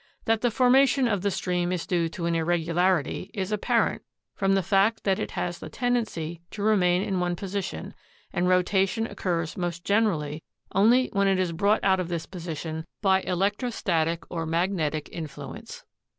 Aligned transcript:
That 0.25 0.41
the 0.41 0.49
for 0.49 0.67
mation 0.71 1.07
of 1.07 1.21
the 1.21 1.29
stream 1.29 1.71
is 1.71 1.85
due 1.85 2.09
to 2.09 2.25
an 2.25 2.33
irregu 2.33 2.69
larity 2.73 3.29
is 3.35 3.51
apparent 3.51 4.01
from 4.33 4.55
the 4.55 4.63
fact 4.63 5.03
that 5.03 5.19
it 5.19 5.29
has 5.37 5.59
the 5.59 5.69
tendency 5.69 6.41
to 6.49 6.63
remain 6.63 7.03
in 7.03 7.19
one 7.19 7.35
position, 7.35 7.93
and 8.33 8.49
rotation 8.49 9.05
occurs 9.05 9.55
most 9.55 9.83
generally 9.85 10.41
only 10.73 11.09
when 11.13 11.27
it 11.27 11.37
is 11.37 11.51
brought 11.51 11.83
out 11.83 11.99
of 11.99 12.07
this 12.07 12.25
position 12.25 12.87
by 13.03 13.21
electrostatic 13.21 14.23
or 14.31 14.47
magnetic 14.47 15.07
influence. 15.11 15.83